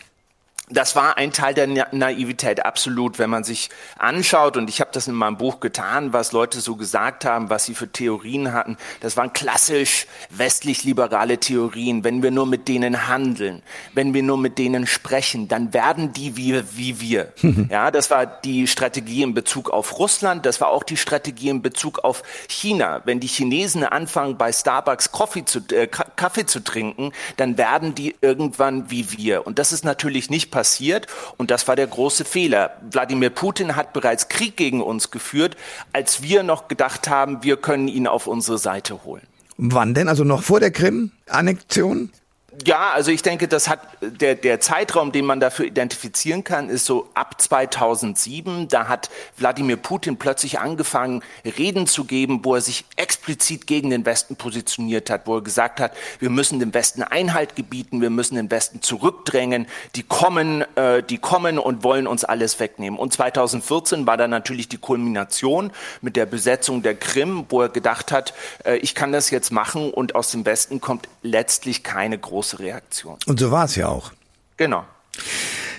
Das 0.68 0.96
war 0.96 1.16
ein 1.16 1.32
Teil 1.32 1.54
der 1.54 1.68
Naivität, 1.92 2.64
absolut. 2.66 3.20
Wenn 3.20 3.30
man 3.30 3.44
sich 3.44 3.70
anschaut, 3.98 4.56
und 4.56 4.68
ich 4.68 4.80
habe 4.80 4.90
das 4.92 5.06
in 5.06 5.14
meinem 5.14 5.36
Buch 5.36 5.60
getan, 5.60 6.12
was 6.12 6.32
Leute 6.32 6.60
so 6.60 6.74
gesagt 6.74 7.24
haben, 7.24 7.50
was 7.50 7.66
sie 7.66 7.74
für 7.74 7.90
Theorien 7.90 8.52
hatten, 8.52 8.76
das 9.00 9.16
waren 9.16 9.32
klassisch 9.32 10.06
westlich-liberale 10.30 11.38
Theorien. 11.38 12.02
Wenn 12.02 12.22
wir 12.22 12.32
nur 12.32 12.46
mit 12.46 12.66
denen 12.66 13.06
handeln, 13.06 13.62
wenn 13.94 14.12
wir 14.12 14.24
nur 14.24 14.38
mit 14.38 14.58
denen 14.58 14.88
sprechen, 14.88 15.46
dann 15.46 15.72
werden 15.72 16.12
die 16.12 16.36
wie, 16.36 16.60
wie 16.72 17.00
wir. 17.00 17.32
ja, 17.70 17.92
das 17.92 18.10
war 18.10 18.26
die 18.26 18.66
Strategie 18.66 19.22
in 19.22 19.34
Bezug 19.34 19.70
auf 19.70 19.98
Russland, 20.00 20.46
das 20.46 20.60
war 20.60 20.68
auch 20.70 20.82
die 20.82 20.96
Strategie 20.96 21.48
in 21.48 21.62
Bezug 21.62 22.00
auf 22.00 22.24
China. 22.48 23.02
Wenn 23.04 23.20
die 23.20 23.28
Chinesen 23.28 23.84
anfangen, 23.84 24.36
bei 24.36 24.50
Starbucks 24.50 25.12
Kaffee 25.12 25.44
zu, 25.44 25.60
äh, 25.70 25.86
Kaffee 26.16 26.46
zu 26.46 26.60
trinken, 26.60 27.12
dann 27.36 27.58
werden 27.58 27.94
die 27.94 28.16
irgendwann 28.20 28.90
wie 28.90 29.12
wir. 29.12 29.46
Und 29.46 29.58
das 29.58 29.72
ist 29.72 29.84
natürlich 29.84 30.30
nicht 30.30 30.50
passiert 30.50 31.06
und 31.36 31.50
das 31.50 31.68
war 31.68 31.76
der 31.76 31.86
große 31.86 32.24
Fehler. 32.24 32.76
Wladimir 32.90 33.30
Putin 33.30 33.76
hat 33.76 33.92
bereits 33.92 34.28
Krieg 34.28 34.56
gegen 34.56 34.82
uns 34.82 35.10
geführt, 35.10 35.56
als 35.92 36.22
wir 36.22 36.42
noch 36.42 36.68
gedacht 36.68 37.08
haben, 37.08 37.42
wir 37.42 37.56
können 37.56 37.88
ihn 37.88 38.06
auf 38.06 38.26
unsere 38.26 38.58
Seite 38.58 39.04
holen. 39.04 39.26
Wann 39.58 39.94
denn? 39.94 40.08
Also 40.08 40.24
noch 40.24 40.42
vor 40.42 40.60
der 40.60 40.70
Krim-Annexion? 40.70 42.10
Ja, 42.64 42.90
also 42.92 43.10
ich 43.10 43.22
denke, 43.22 43.48
das 43.48 43.68
hat 43.68 43.80
der, 44.00 44.34
der 44.34 44.60
Zeitraum, 44.60 45.12
den 45.12 45.26
man 45.26 45.40
dafür 45.40 45.66
identifizieren 45.66 46.42
kann, 46.42 46.68
ist 46.68 46.86
so 46.86 47.08
ab 47.14 47.40
2007. 47.40 48.68
Da 48.68 48.88
hat 48.88 49.10
Wladimir 49.36 49.76
Putin 49.76 50.16
plötzlich 50.16 50.58
angefangen, 50.58 51.22
Reden 51.44 51.86
zu 51.86 52.04
geben, 52.04 52.44
wo 52.44 52.54
er 52.54 52.60
sich 52.60 52.84
explizit 52.96 53.66
gegen 53.66 53.90
den 53.90 54.06
Westen 54.06 54.36
positioniert 54.36 55.10
hat, 55.10 55.26
wo 55.26 55.36
er 55.36 55.42
gesagt 55.42 55.80
hat, 55.80 55.92
wir 56.18 56.30
müssen 56.30 56.58
dem 56.58 56.72
Westen 56.72 57.02
Einhalt 57.02 57.56
gebieten, 57.56 58.00
wir 58.00 58.10
müssen 58.10 58.36
den 58.36 58.50
Westen 58.50 58.80
zurückdrängen, 58.80 59.66
die 59.94 60.02
kommen, 60.02 60.64
äh, 60.76 61.02
die 61.02 61.18
kommen 61.18 61.58
und 61.58 61.84
wollen 61.84 62.06
uns 62.06 62.24
alles 62.24 62.58
wegnehmen. 62.58 62.98
Und 62.98 63.12
2014 63.12 64.06
war 64.06 64.16
dann 64.16 64.30
natürlich 64.30 64.68
die 64.68 64.78
Kulmination 64.78 65.72
mit 66.00 66.16
der 66.16 66.26
Besetzung 66.26 66.82
der 66.82 66.94
Krim, 66.94 67.46
wo 67.48 67.62
er 67.62 67.68
gedacht 67.68 68.12
hat, 68.12 68.34
äh, 68.64 68.76
ich 68.76 68.94
kann 68.94 69.12
das 69.12 69.30
jetzt 69.30 69.50
machen 69.50 69.90
und 69.90 70.14
aus 70.14 70.30
dem 70.30 70.46
Westen 70.46 70.80
kommt 70.80 71.08
letztlich 71.22 71.82
keine 71.82 72.18
große 72.18 72.45
große 72.46 72.58
Reaktion. 72.60 73.16
Und 73.26 73.40
so 73.40 73.50
war 73.50 73.64
es 73.64 73.76
ja 73.76 73.88
auch. 73.88 74.12
Genau. 74.56 74.84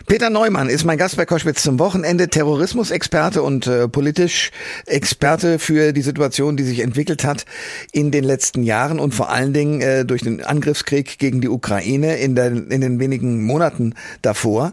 Peter 0.05 0.29
Neumann 0.29 0.69
ist 0.69 0.85
mein 0.85 0.97
Gast 0.97 1.17
bei 1.17 1.25
Koschwitz 1.25 1.63
zum 1.63 1.79
Wochenende, 1.79 2.29
Terrorismusexperte 2.29 3.41
und 3.43 3.67
äh, 3.67 3.89
politisch 3.89 4.51
Experte 4.85 5.59
für 5.59 5.91
die 5.91 6.01
Situation, 6.01 6.55
die 6.55 6.63
sich 6.63 6.79
entwickelt 6.79 7.25
hat 7.25 7.45
in 7.91 8.11
den 8.11 8.23
letzten 8.23 8.63
Jahren 8.63 8.99
und 8.99 9.13
vor 9.13 9.29
allen 9.29 9.51
Dingen 9.51 9.81
äh, 9.81 10.05
durch 10.05 10.21
den 10.21 10.41
Angriffskrieg 10.41 11.19
gegen 11.19 11.41
die 11.41 11.49
Ukraine 11.49 12.17
in, 12.17 12.35
der, 12.35 12.47
in 12.47 12.79
den 12.79 12.99
wenigen 12.99 13.43
Monaten 13.43 13.95
davor. 14.21 14.71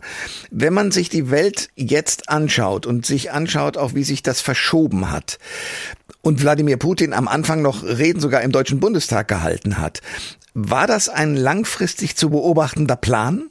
Wenn 0.53 0.73
man 0.73 0.93
sich 0.93 1.09
die 1.09 1.33
Welt 1.33 1.69
jetzt 1.75 2.29
anschaut 2.29 2.87
und 2.87 3.05
sich 3.05 3.33
anschaut, 3.33 3.77
auch 3.77 3.95
wie 3.95 4.05
sich 4.05 4.23
das 4.23 4.41
verschoben 4.41 5.11
hat, 5.11 5.39
und 6.23 6.41
Wladimir 6.43 6.79
Putin 6.79 7.13
am 7.13 7.29
Anfang 7.29 7.61
noch 7.61 7.83
Reden 7.83 8.21
sogar 8.21 8.41
im 8.43 8.53
Deutschen 8.53 8.81
Bundestag 8.81 9.29
gehalten 9.29 9.79
hat. 9.79 10.01
War 10.55 10.87
das 10.87 11.09
ein 11.09 11.37
langfristig 11.37 12.17
zu 12.17 12.31
beobachtender 12.31 12.97
Plan? 12.97 13.51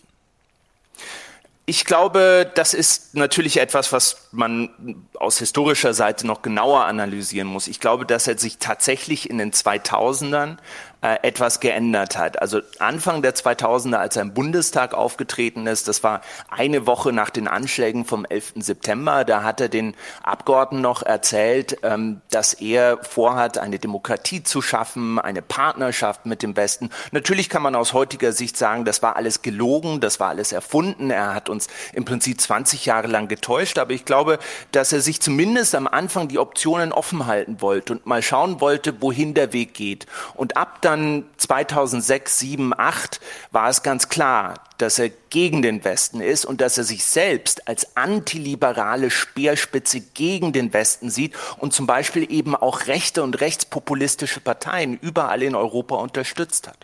Ich 1.66 1.86
glaube, 1.86 2.50
das 2.56 2.74
ist 2.74 3.16
natürlich 3.16 3.58
etwas, 3.58 3.94
was 3.94 4.28
man 4.32 4.70
aus 5.14 5.40
historischer 5.40 5.94
Seite 5.94 6.28
noch 6.28 6.42
genauer 6.42 6.86
analysieren 6.86 7.48
muss. 7.48 7.68
Ich 7.68 7.80
glaube, 7.80 8.06
dass 8.06 8.28
er 8.28 8.38
sich 8.38 8.58
tatsächlich 8.58 9.30
in 9.30 9.38
den 9.38 9.52
2000ern 9.52 10.58
äh, 11.04 11.18
etwas 11.22 11.60
geändert 11.60 12.18
hat. 12.18 12.42
Also 12.42 12.62
Anfang 12.80 13.22
der 13.22 13.36
2000er, 13.36 13.98
als 13.98 14.16
er 14.16 14.22
im 14.22 14.34
Bundestag 14.34 14.94
aufgetreten 14.94 15.68
ist, 15.68 15.90
das 15.90 16.02
war 16.02 16.22
eine 16.50 16.88
Woche 16.88 17.12
nach 17.12 17.30
den 17.30 17.50
Anschlägen 17.50 18.06
vom 18.06 18.24
11. 18.24 18.54
September, 18.56 19.26
da 19.26 19.44
hat 19.44 19.60
er 19.60 19.68
den 19.68 19.96
Abgeordneten 20.24 20.82
noch 20.82 21.04
erzählt, 21.04 21.78
ähm, 21.84 22.22
dass 22.32 22.54
er 22.54 23.00
vorhat, 23.04 23.58
eine 23.58 23.80
Demokratie 23.80 24.44
zu 24.44 24.62
schaffen, 24.62 25.20
eine 25.20 25.42
Partnerschaft 25.42 26.26
mit 26.26 26.42
dem 26.42 26.56
Westen. 26.56 26.90
Natürlich 27.12 27.50
kann 27.50 27.64
man 27.64 27.76
aus 27.76 27.92
heutiger 27.92 28.32
Sicht 28.32 28.56
sagen, 28.56 28.86
das 28.86 29.04
war 29.04 29.18
alles 29.18 29.42
gelogen, 29.42 30.00
das 30.00 30.22
war 30.22 30.30
alles 30.30 30.54
erfunden. 30.54 31.12
Er 31.12 31.36
hat 31.36 31.50
uns 31.50 31.68
im 31.92 32.06
Prinzip 32.06 32.40
20 32.40 32.86
Jahre 32.86 33.08
lang 33.08 33.28
getäuscht, 33.28 33.78
aber 33.78 33.92
ich 33.92 34.06
glaube, 34.06 34.40
dass 34.72 34.94
er 34.94 35.02
sich 35.02 35.20
zumindest 35.20 35.76
am 35.76 35.88
Anfang 35.88 36.30
die 36.30 36.40
Optionen 36.40 36.94
offen 36.94 37.26
halten 37.26 37.60
wollte 37.60 37.92
und 37.92 38.06
mal 38.06 38.22
schauen 38.22 38.62
wollte, 38.62 39.02
wohin 39.02 39.34
der 39.34 39.52
Weg 39.52 39.74
geht. 39.74 40.06
Und 40.36 40.56
ab 40.56 40.78
dann 40.82 40.93
dann 40.94 41.24
2006, 41.38 42.40
7, 42.40 42.74
8 42.78 43.20
war 43.52 43.70
es 43.70 43.84
ganz 43.84 44.10
klar, 44.10 44.56
dass 44.78 45.00
er 45.00 45.10
gegen 45.30 45.62
den 45.62 45.84
Westen 45.84 46.22
ist 46.22 46.46
und 46.46 46.62
dass 46.62 46.78
er 46.78 46.84
sich 46.84 47.04
selbst 47.04 47.68
als 47.68 47.96
antiliberale 47.98 49.10
Speerspitze 49.10 50.02
gegen 50.02 50.54
den 50.54 50.74
Westen 50.74 51.10
sieht 51.10 51.34
und 51.58 51.74
zum 51.74 51.88
Beispiel 51.88 52.32
eben 52.32 52.56
auch 52.56 52.88
rechte 52.88 53.24
und 53.24 53.42
rechtspopulistische 53.42 54.40
Parteien 54.40 54.98
überall 55.02 55.44
in 55.44 55.56
Europa 55.56 55.96
unterstützt 55.96 56.68
hat. 56.68 56.78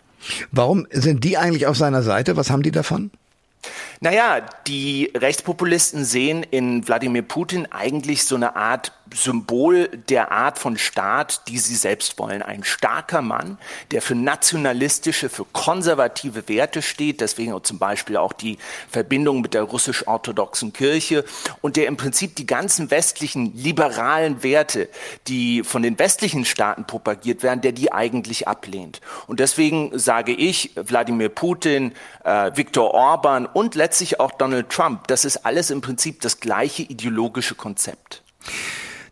Warum 0.50 0.86
sind 0.90 1.24
die 1.24 1.38
eigentlich 1.38 1.66
auf 1.66 1.76
seiner 1.76 2.02
Seite? 2.02 2.36
Was 2.36 2.50
haben 2.50 2.62
die 2.62 2.72
davon? 2.72 3.10
Naja, 4.00 4.40
die 4.66 5.12
Rechtspopulisten 5.14 6.04
sehen 6.04 6.42
in 6.42 6.86
Wladimir 6.88 7.22
Putin 7.22 7.66
eigentlich 7.70 8.24
so 8.24 8.34
eine 8.34 8.56
Art 8.56 8.92
Symbol 9.14 9.88
der 10.08 10.32
Art 10.32 10.58
von 10.58 10.78
Staat, 10.78 11.48
die 11.48 11.58
sie 11.58 11.74
selbst 11.74 12.18
wollen. 12.18 12.42
Ein 12.42 12.64
starker 12.64 13.22
Mann, 13.22 13.58
der 13.90 14.02
für 14.02 14.14
nationalistische, 14.14 15.28
für 15.28 15.44
konservative 15.44 16.48
Werte 16.48 16.82
steht, 16.82 17.20
deswegen 17.20 17.62
zum 17.64 17.78
Beispiel 17.78 18.16
auch 18.16 18.32
die 18.32 18.58
Verbindung 18.88 19.40
mit 19.40 19.54
der 19.54 19.62
russisch-orthodoxen 19.62 20.72
Kirche 20.72 21.24
und 21.60 21.76
der 21.76 21.86
im 21.86 21.96
Prinzip 21.96 22.36
die 22.36 22.46
ganzen 22.46 22.90
westlichen 22.90 23.56
liberalen 23.56 24.42
Werte, 24.42 24.88
die 25.26 25.62
von 25.62 25.82
den 25.82 25.98
westlichen 25.98 26.44
Staaten 26.44 26.86
propagiert 26.86 27.42
werden, 27.42 27.60
der 27.60 27.72
die 27.72 27.92
eigentlich 27.92 28.48
ablehnt. 28.48 29.00
Und 29.26 29.40
deswegen 29.40 29.98
sage 29.98 30.32
ich, 30.32 30.72
Wladimir 30.76 31.28
Putin, 31.28 31.92
äh, 32.24 32.50
Viktor 32.54 32.94
Orban 32.94 33.46
und 33.46 33.74
letztlich 33.74 34.20
auch 34.20 34.32
Donald 34.32 34.70
Trump, 34.70 35.08
das 35.08 35.24
ist 35.24 35.44
alles 35.44 35.70
im 35.70 35.80
Prinzip 35.80 36.20
das 36.20 36.40
gleiche 36.40 36.82
ideologische 36.82 37.54
Konzept. 37.54 38.22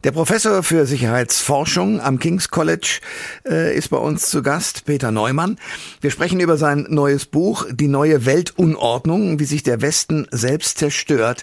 Der 0.04 0.12
Professor 0.12 0.62
für 0.62 0.86
Sicherheitsforschung 0.86 2.00
am 2.00 2.20
King's 2.20 2.50
College 2.50 3.00
äh, 3.44 3.76
ist 3.76 3.88
bei 3.88 3.96
uns 3.96 4.30
zu 4.30 4.42
Gast, 4.44 4.84
Peter 4.84 5.10
Neumann. 5.10 5.58
Wir 6.00 6.12
sprechen 6.12 6.38
über 6.38 6.56
sein 6.56 6.86
neues 6.88 7.26
Buch, 7.26 7.66
Die 7.72 7.88
neue 7.88 8.24
Weltunordnung, 8.24 9.40
wie 9.40 9.44
sich 9.44 9.64
der 9.64 9.82
Westen 9.82 10.28
selbst 10.30 10.78
zerstört. 10.78 11.42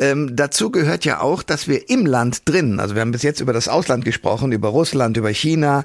Ähm, 0.00 0.36
dazu 0.36 0.70
gehört 0.70 1.04
ja 1.04 1.20
auch, 1.20 1.42
dass 1.42 1.66
wir 1.68 1.90
im 1.90 2.06
Land 2.06 2.48
drin, 2.48 2.80
also 2.80 2.94
wir 2.94 3.02
haben 3.02 3.10
bis 3.10 3.22
jetzt 3.22 3.40
über 3.40 3.52
das 3.52 3.68
Ausland 3.68 4.04
gesprochen, 4.04 4.52
über 4.52 4.68
Russland, 4.68 5.16
über 5.16 5.30
China, 5.30 5.84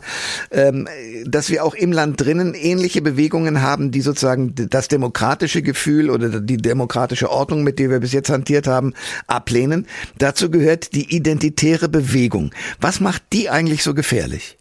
ähm, 0.51 0.87
dass 1.25 1.49
wir 1.49 1.63
auch 1.63 1.73
im 1.73 1.91
Land 1.91 2.21
drinnen 2.21 2.53
ähnliche 2.53 3.01
Bewegungen 3.01 3.61
haben, 3.61 3.91
die 3.91 4.01
sozusagen 4.01 4.53
das 4.55 4.87
demokratische 4.87 5.61
Gefühl 5.61 6.09
oder 6.09 6.41
die 6.41 6.57
demokratische 6.57 7.31
Ordnung, 7.31 7.63
mit 7.63 7.79
der 7.79 7.89
wir 7.89 7.99
bis 7.99 8.13
jetzt 8.13 8.29
hantiert 8.29 8.67
haben, 8.67 8.93
ablehnen. 9.27 9.87
Dazu 10.17 10.51
gehört 10.51 10.93
die 10.93 11.15
identitäre 11.15 11.89
Bewegung. 11.89 12.51
Was 12.79 12.99
macht 12.99 13.23
die 13.33 13.49
eigentlich 13.49 13.83
so 13.83 13.93
gefährlich? 13.93 14.57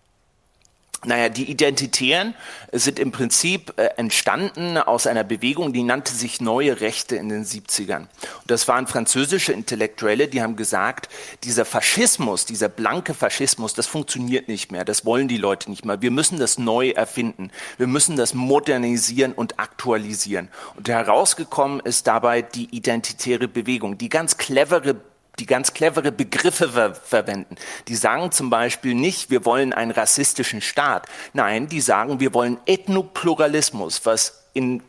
Naja, 1.05 1.29
die 1.29 1.51
Identitären 1.51 2.35
sind 2.71 3.01
im 3.01 3.11
Prinzip 3.11 3.75
äh, 3.77 3.87
entstanden 3.97 4.79
aus 4.79 5.09
einer 5.09 5.25
Bewegung, 5.25 5.73
die 5.73 5.83
nannte 5.83 6.13
sich 6.13 6.41
Neue 6.41 6.81
Rechte 6.81 7.17
in 7.17 7.29
den 7.29 7.45
70ern. 7.45 8.03
Und 8.03 8.09
das 8.47 8.69
waren 8.69 8.87
französische 8.87 9.53
Intellektuelle, 9.53 10.29
die 10.29 10.43
haben 10.43 10.55
gesagt, 10.55 11.09
dieser 11.43 11.65
Faschismus, 11.65 12.47
dieser 12.47 12.69
blanke 12.69 13.15
Faschismus, 13.15 13.75
das 13.75 13.89
funktioniert 13.89 14.47
nicht 14.47 14.71
mehr, 14.71 14.85
das 14.85 15.05
wollen 15.05 15.27
die 15.27 15.39
Leute 15.39 15.71
nicht 15.71 15.85
mehr. 15.85 16.03
Wir 16.03 16.13
müssen 16.13 16.39
das 16.39 16.57
neu 16.57 16.91
erfinden, 16.91 17.51
wir 17.79 17.89
müssen 17.89 18.15
das 18.15 18.33
modernisieren 18.33 19.33
und 19.33 19.59
aktualisieren. 19.59 20.51
Und 20.77 20.89
herausgekommen 20.89 21.81
ist 21.81 22.07
dabei 22.07 22.43
die 22.43 22.75
identitäre 22.77 23.49
Bewegung, 23.49 23.99
die 23.99 24.09
ganz 24.09 24.37
clevere 24.37 25.01
die 25.43 25.47
ganz 25.47 25.75
clevere 25.75 26.13
Begriffe 26.13 26.69
ver 26.69 26.95
verwenden. 26.95 27.57
Die 27.89 27.97
sagen 27.97 28.31
zum 28.31 28.49
Beispiel 28.49 28.95
nicht, 28.95 29.29
wir 29.29 29.45
wollen 29.45 29.73
einen 29.73 29.91
rassistischen 29.91 30.61
Staat. 30.61 31.09
Nein, 31.33 31.67
die 31.67 31.81
sagen, 31.81 32.21
wir 32.21 32.33
wollen 32.33 32.59
Ethnopluralismus, 32.65 34.07
was 34.07 34.45
in 34.53 34.85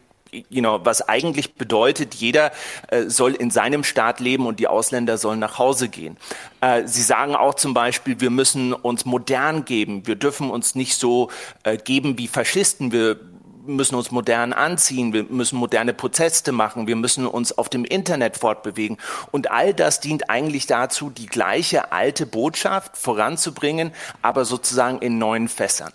you 0.49 0.61
know, 0.61 0.79
was 0.83 1.07
eigentlich 1.07 1.55
bedeutet, 1.55 2.15
jeder 2.15 2.51
äh, 2.87 3.03
soll 3.03 3.33
in 3.33 3.51
seinem 3.51 3.83
Staat 3.83 4.19
leben 4.19 4.47
und 4.47 4.59
die 4.59 4.67
Ausländer 4.67 5.17
sollen 5.17 5.39
nach 5.39 5.59
Hause 5.59 5.89
gehen. 5.89 6.17
Äh, 6.61 6.87
sie 6.87 7.01
sagen 7.01 7.35
auch 7.35 7.53
zum 7.55 7.73
Beispiel, 7.73 8.19
wir 8.19 8.31
müssen 8.31 8.73
uns 8.73 9.05
modern 9.05 9.65
geben. 9.65 10.07
Wir 10.07 10.15
dürfen 10.15 10.49
uns 10.49 10.75
nicht 10.75 10.95
so 10.95 11.29
äh, 11.63 11.77
geben 11.77 12.17
wie 12.17 12.27
Faschisten. 12.27 12.91
Wir 12.91 13.19
müssen 13.65 13.95
uns 13.95 14.11
modern 14.11 14.53
anziehen, 14.53 15.13
wir 15.13 15.23
müssen 15.23 15.57
moderne 15.57 15.93
Proteste 15.93 16.51
machen, 16.51 16.87
wir 16.87 16.95
müssen 16.95 17.25
uns 17.25 17.57
auf 17.57 17.69
dem 17.69 17.85
Internet 17.85 18.37
fortbewegen. 18.37 18.97
Und 19.31 19.51
all 19.51 19.73
das 19.73 19.99
dient 19.99 20.29
eigentlich 20.29 20.67
dazu, 20.67 21.09
die 21.09 21.27
gleiche 21.27 21.91
alte 21.91 22.25
Botschaft 22.25 22.97
voranzubringen, 22.97 23.91
aber 24.21 24.45
sozusagen 24.45 24.99
in 24.99 25.17
neuen 25.17 25.47
Fässern. 25.47 25.93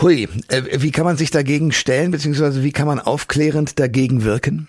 Hui, 0.00 0.28
äh, 0.48 0.80
wie 0.80 0.90
kann 0.90 1.04
man 1.04 1.16
sich 1.16 1.30
dagegen 1.30 1.72
stellen, 1.72 2.10
beziehungsweise 2.10 2.62
wie 2.62 2.72
kann 2.72 2.86
man 2.86 2.98
aufklärend 2.98 3.78
dagegen 3.78 4.24
wirken? 4.24 4.68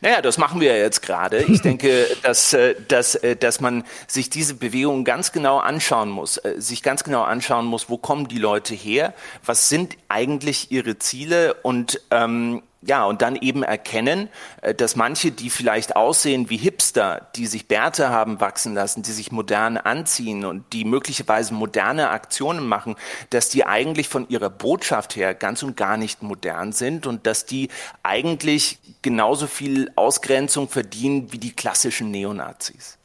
Naja, 0.00 0.22
das 0.22 0.38
machen 0.38 0.60
wir 0.60 0.76
ja 0.76 0.82
jetzt 0.82 1.02
gerade. 1.02 1.42
Ich 1.42 1.62
denke, 1.62 2.06
dass, 2.22 2.52
äh, 2.52 2.74
dass, 2.88 3.14
äh, 3.16 3.36
dass 3.36 3.60
man 3.60 3.84
sich 4.06 4.30
diese 4.30 4.54
Bewegung 4.54 5.04
ganz 5.04 5.32
genau 5.32 5.58
anschauen 5.58 6.10
muss, 6.10 6.36
äh, 6.38 6.54
sich 6.58 6.82
ganz 6.82 7.04
genau 7.04 7.22
anschauen 7.22 7.66
muss, 7.66 7.88
wo 7.88 7.98
kommen 7.98 8.28
die 8.28 8.38
Leute 8.38 8.74
her, 8.74 9.14
was 9.44 9.68
sind 9.68 9.96
eigentlich 10.08 10.70
ihre 10.70 10.98
Ziele 10.98 11.54
und 11.62 12.00
ähm, 12.10 12.62
ja, 12.80 13.04
und 13.04 13.22
dann 13.22 13.34
eben 13.34 13.64
erkennen, 13.64 14.28
äh, 14.62 14.72
dass 14.72 14.94
manche, 14.94 15.32
die 15.32 15.50
vielleicht 15.50 15.96
aussehen 15.96 16.48
wie 16.48 16.56
Hipster, 16.56 17.28
die 17.34 17.46
sich 17.46 17.66
Bärte 17.66 18.10
haben 18.10 18.40
wachsen 18.40 18.74
lassen, 18.74 19.02
die 19.02 19.10
sich 19.10 19.32
modern 19.32 19.76
anziehen 19.76 20.44
und 20.44 20.72
die 20.72 20.84
möglicherweise 20.84 21.54
moderne 21.54 22.10
Aktionen 22.10 22.66
machen, 22.66 22.94
dass 23.30 23.48
die 23.48 23.64
eigentlich 23.64 24.08
von 24.08 24.28
ihrer 24.28 24.50
Botschaft 24.50 25.16
her 25.16 25.34
ganz 25.34 25.62
und 25.62 25.76
gar 25.76 25.96
nicht 25.96 26.22
modern 26.22 26.72
sind 26.72 27.06
und 27.06 27.26
dass 27.26 27.46
die 27.46 27.68
eigentlich 28.04 28.78
genauso 29.02 29.48
viel 29.48 29.90
Ausgrenzung 29.96 30.68
verdienen 30.68 31.32
wie 31.32 31.38
die 31.38 31.52
klassischen 31.52 32.12
Neonazis. 32.12 32.97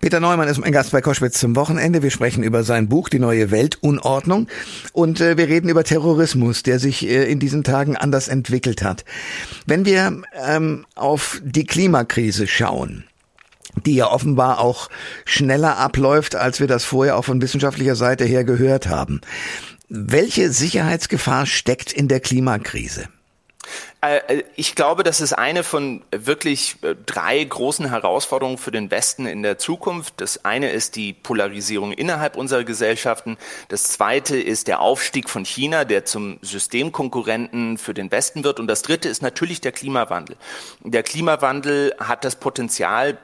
Peter 0.00 0.20
Neumann 0.20 0.48
ist 0.48 0.58
mein 0.58 0.72
Gast 0.72 0.92
bei 0.92 1.00
Koschwitz 1.00 1.38
zum 1.38 1.56
Wochenende. 1.56 2.02
Wir 2.02 2.10
sprechen 2.10 2.42
über 2.42 2.64
sein 2.64 2.88
Buch 2.88 3.08
Die 3.08 3.18
neue 3.18 3.50
Weltunordnung 3.50 4.48
und 4.92 5.20
äh, 5.20 5.36
wir 5.36 5.48
reden 5.48 5.68
über 5.68 5.84
Terrorismus, 5.84 6.62
der 6.62 6.78
sich 6.78 7.06
äh, 7.06 7.30
in 7.30 7.38
diesen 7.38 7.64
Tagen 7.64 7.96
anders 7.96 8.28
entwickelt 8.28 8.82
hat. 8.82 9.04
Wenn 9.66 9.84
wir 9.84 10.22
ähm, 10.46 10.86
auf 10.94 11.40
die 11.44 11.64
Klimakrise 11.64 12.46
schauen, 12.46 13.04
die 13.86 13.94
ja 13.94 14.10
offenbar 14.10 14.58
auch 14.60 14.88
schneller 15.24 15.78
abläuft, 15.78 16.34
als 16.34 16.60
wir 16.60 16.66
das 16.66 16.84
vorher 16.84 17.16
auch 17.16 17.24
von 17.24 17.40
wissenschaftlicher 17.40 17.96
Seite 17.96 18.24
her 18.24 18.44
gehört 18.44 18.88
haben. 18.88 19.20
Welche 19.88 20.50
Sicherheitsgefahr 20.50 21.46
steckt 21.46 21.92
in 21.92 22.08
der 22.08 22.20
Klimakrise? 22.20 23.08
Äh, 24.00 24.16
äh, 24.16 24.44
ich 24.56 24.74
glaube, 24.74 25.02
das 25.04 25.20
ist 25.20 25.32
eine 25.32 25.62
von 25.62 26.02
wirklich 26.10 26.76
äh, 26.82 26.94
drei 27.06 27.42
großen 27.42 27.88
Herausforderungen 27.88 28.58
für 28.58 28.72
den 28.72 28.90
Westen 28.90 29.26
in 29.26 29.42
der 29.42 29.58
Zukunft. 29.58 30.14
Das 30.16 30.44
eine 30.44 30.70
ist 30.70 30.96
die 30.96 31.12
Polarisierung 31.12 31.92
innerhalb 31.92 32.36
unserer 32.36 32.64
Gesellschaften. 32.64 33.36
Das 33.68 33.84
zweite 33.84 34.36
ist 34.36 34.66
der 34.66 34.80
Aufstieg 34.80 35.30
von 35.30 35.44
China, 35.44 35.84
der 35.84 36.04
zum 36.04 36.38
Systemkonkurrenten 36.42 37.78
für 37.78 37.94
den 37.94 38.10
Westen 38.10 38.44
wird. 38.44 38.58
Und 38.58 38.66
das 38.66 38.82
dritte 38.82 39.08
ist 39.08 39.22
natürlich 39.22 39.60
der 39.60 39.72
Klimawandel. 39.72 40.36
Der 40.80 41.02
Klimawandel 41.02 41.94
hat 41.98 42.24
das 42.24 42.36
Potenzial, 42.36 43.18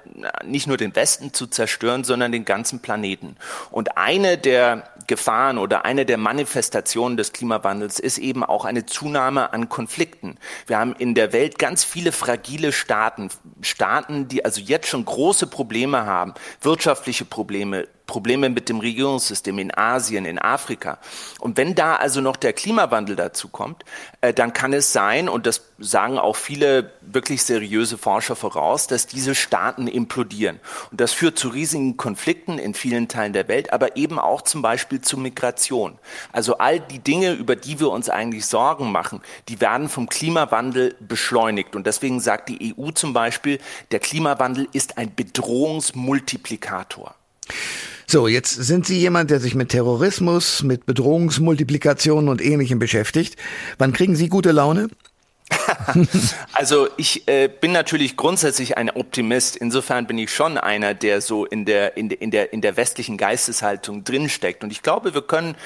nicht 0.45 0.66
nur 0.66 0.76
den 0.76 0.95
Westen 0.95 1.33
zu 1.33 1.47
zerstören, 1.47 2.04
sondern 2.04 2.30
den 2.33 2.45
ganzen 2.45 2.80
Planeten. 2.80 3.37
Und 3.71 3.97
eine 3.97 4.38
der 4.38 4.88
Gefahren 5.09 5.59
oder 5.59 5.85
eine 5.85 6.07
der 6.07 6.19
Manifestationen 6.19 7.17
des 7.17 7.33
Klimawandels 7.33 7.99
ist 7.99 8.19
eben 8.19 8.45
auch 8.45 8.65
eine 8.65 8.87
Zunahme 8.87 9.53
an 9.53 9.69
Konflikten. 9.69 10.38
Wir 10.67 10.79
haben 10.79 10.95
in 10.97 11.15
der 11.15 11.33
Welt 11.33 11.59
ganz 11.59 11.83
viele 11.83 12.12
fragile 12.12 12.71
Staaten, 12.71 13.31
Staaten, 13.61 14.29
die 14.29 14.45
also 14.45 14.61
jetzt 14.61 14.87
schon 14.87 15.05
große 15.05 15.49
Probleme 15.49 16.07
haben, 16.07 16.35
wirtschaftliche 16.61 17.25
Probleme, 17.25 17.88
Probleme 18.09 18.49
mit 18.49 18.69
dem 18.69 18.81
Regierungssystem 18.81 19.57
in 19.61 19.73
Asien, 19.73 20.25
in 20.25 20.41
Afrika. 20.41 20.99
Und 21.38 21.57
wenn 21.57 21.77
da 21.77 21.95
also 21.95 22.21
noch 22.21 22.37
der 22.37 22.55
Klimawandel 22.55 23.15
dazu 23.15 23.47
kommt, 23.49 23.85
äh, 24.23 24.35
dann 24.35 24.53
kann 24.53 24.73
es 24.73 24.93
sein, 24.93 25.29
und 25.29 25.47
das 25.47 25.62
sagen 25.79 26.19
auch 26.19 26.35
viele 26.35 26.91
wirklich 27.03 27.45
seriöse 27.45 27.97
Forscher 27.99 28.35
voraus, 28.35 28.88
dass 28.88 29.07
diese 29.07 29.35
Staaten 29.35 29.87
implodieren. 29.87 30.59
Und 30.91 31.00
das 31.00 31.12
führt 31.12 31.38
zu 31.38 31.50
riesigen 31.50 31.99
Konflikten 31.99 32.59
in 32.59 32.75
vielen 32.75 33.09
Teilen 33.09 33.35
der 33.35 33.47
Welt, 33.47 33.73
aber 33.73 33.97
eben 33.97 34.19
auch 34.19 34.43
zum 34.43 34.62
Beispiel 34.62 35.03
zu 35.03 35.19
Migration. 35.19 35.99
Also 36.33 36.59
all 36.59 36.81
die 36.81 37.00
Dinge, 37.00 37.35
über 37.35 37.57
die 37.57 37.79
wir 37.79 37.91
uns 37.91 38.09
eigentlich 38.09 38.47
Sorgen 38.47 38.91
machen, 38.91 39.21
die 39.49 39.61
werden 39.61 39.91
vom 39.91 40.09
Klimawandel 40.09 40.97
beschleunigt. 40.99 41.77
Und 41.77 41.87
deswegen 41.87 42.21
sagt 42.21 42.49
die 42.49 42.75
EU 42.75 42.91
zum 42.91 43.12
Beispiel, 43.12 43.61
der 43.91 44.00
Klimawandel 44.00 44.67
ist 44.73 44.97
ein 44.97 45.15
Bedrohungsmultiplikator. 45.15 47.15
So, 48.11 48.27
jetzt 48.27 48.55
sind 48.55 48.87
Sie 48.87 48.99
jemand, 48.99 49.29
der 49.31 49.38
sich 49.38 49.55
mit 49.55 49.69
Terrorismus, 49.69 50.62
mit 50.62 50.87
Bedrohungsmultiplikationen 50.87 52.31
und 52.31 52.43
Ähnlichem 52.43 52.79
beschäftigt. 52.79 53.37
Wann 53.77 53.93
kriegen 53.93 54.17
Sie 54.17 54.31
gute 54.31 54.50
Laune? 54.50 54.88
also 56.52 56.88
ich 56.97 57.26
äh, 57.28 57.49
bin 57.49 57.73
natürlich 57.73 58.17
grundsätzlich 58.17 58.76
ein 58.76 58.90
Optimist. 58.90 59.57
Insofern 59.57 60.07
bin 60.07 60.19
ich 60.19 60.33
schon 60.33 60.59
einer, 60.59 60.95
der 60.95 61.21
so 61.21 61.45
in 61.47 61.64
der 61.64 61.97
in 61.97 62.09
der 62.09 62.21
in 62.21 62.31
der, 62.31 62.52
in 62.52 62.61
der 62.61 62.76
westlichen 62.76 63.17
Geisteshaltung 63.17 64.05
drinsteckt. 64.05 64.62
Und 64.62 64.71
ich 64.71 64.83
glaube, 64.83 65.14
wir 65.14 65.23
können 65.23 65.57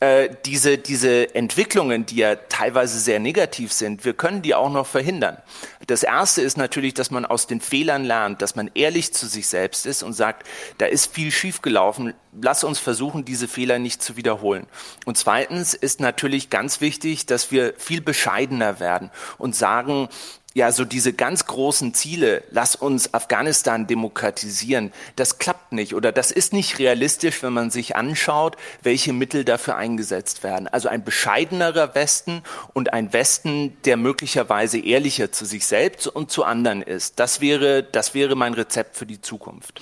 äh, 0.00 0.28
diese 0.44 0.78
diese 0.78 1.34
Entwicklungen, 1.34 2.06
die 2.06 2.16
ja 2.16 2.36
teilweise 2.36 2.98
sehr 2.98 3.18
negativ 3.18 3.72
sind, 3.72 4.04
wir 4.04 4.14
können 4.14 4.42
die 4.42 4.54
auch 4.54 4.70
noch 4.70 4.86
verhindern. 4.86 5.38
Das 5.86 6.02
erste 6.02 6.40
ist 6.40 6.56
natürlich, 6.56 6.94
dass 6.94 7.10
man 7.10 7.26
aus 7.26 7.46
den 7.46 7.60
Fehlern 7.60 8.04
lernt, 8.04 8.40
dass 8.40 8.56
man 8.56 8.70
ehrlich 8.74 9.12
zu 9.12 9.26
sich 9.26 9.48
selbst 9.48 9.84
ist 9.84 10.02
und 10.02 10.14
sagt, 10.14 10.46
da 10.78 10.86
ist 10.86 11.12
viel 11.12 11.30
schiefgelaufen. 11.30 12.14
Lass 12.40 12.64
uns 12.64 12.78
versuchen, 12.78 13.24
diese 13.24 13.48
Fehler 13.48 13.78
nicht 13.78 14.02
zu 14.02 14.16
wiederholen. 14.16 14.66
Und 15.04 15.18
zweitens 15.18 15.74
ist 15.74 16.00
natürlich 16.00 16.48
ganz 16.48 16.80
wichtig, 16.80 17.26
dass 17.26 17.50
wir 17.50 17.74
viel 17.76 18.00
bescheidener 18.00 18.80
werden 18.80 19.10
und 19.38 19.54
sagen, 19.54 20.08
ja, 20.54 20.70
so 20.70 20.84
diese 20.84 21.12
ganz 21.12 21.46
großen 21.46 21.94
Ziele, 21.94 22.44
lass 22.50 22.76
uns 22.76 23.12
Afghanistan 23.12 23.88
demokratisieren, 23.88 24.92
das 25.16 25.38
klappt 25.38 25.72
nicht 25.72 25.94
oder 25.94 26.12
das 26.12 26.30
ist 26.30 26.52
nicht 26.52 26.78
realistisch, 26.78 27.42
wenn 27.42 27.52
man 27.52 27.70
sich 27.70 27.96
anschaut, 27.96 28.56
welche 28.82 29.12
Mittel 29.12 29.44
dafür 29.44 29.76
eingesetzt 29.76 30.44
werden. 30.44 30.68
Also 30.68 30.88
ein 30.88 31.02
bescheidenerer 31.02 31.96
Westen 31.96 32.42
und 32.72 32.92
ein 32.92 33.12
Westen, 33.12 33.76
der 33.84 33.96
möglicherweise 33.96 34.78
ehrlicher 34.78 35.32
zu 35.32 35.44
sich 35.44 35.66
selbst 35.66 36.06
und 36.06 36.30
zu 36.30 36.44
anderen 36.44 36.82
ist. 36.82 37.18
Das 37.18 37.40
wäre, 37.40 37.82
das 37.82 38.14
wäre 38.14 38.36
mein 38.36 38.54
Rezept 38.54 38.96
für 38.96 39.06
die 39.06 39.20
Zukunft. 39.20 39.80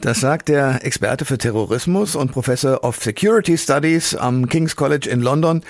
Das 0.00 0.20
sagt 0.20 0.48
der 0.48 0.82
Experte 0.82 1.26
für 1.26 1.36
Terrorismus 1.36 2.16
und 2.16 2.32
Professor 2.32 2.82
of 2.84 2.96
Security 2.96 3.58
Studies 3.58 4.14
am 4.14 4.48
King's 4.48 4.76
College 4.76 5.10
in 5.10 5.20
London, 5.20 5.62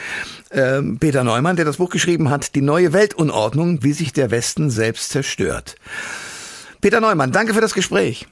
äh, 0.50 0.82
Peter 0.98 1.24
Neumann, 1.24 1.56
der 1.56 1.64
das 1.64 1.78
Buch 1.78 1.90
geschrieben 1.90 2.30
hat, 2.30 2.54
Die 2.54 2.62
neue 2.62 2.92
Weltunordnung, 2.92 3.82
wie 3.82 3.92
sich 3.92 4.12
der 4.12 4.30
Westen 4.30 4.70
selbst 4.70 5.10
zerstört. 5.10 5.74
Peter 6.80 7.00
Neumann, 7.00 7.32
danke 7.32 7.54
für 7.54 7.60
das 7.60 7.74
Gespräch. 7.74 8.28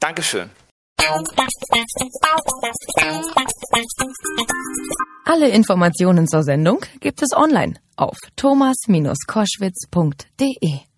Dankeschön. 0.00 0.50
Alle 5.24 5.48
Informationen 5.48 6.28
zur 6.28 6.42
Sendung 6.42 6.84
gibt 7.00 7.22
es 7.22 7.32
online 7.32 7.74
auf 7.96 8.18
thomas-koschwitz.de. 8.36 10.93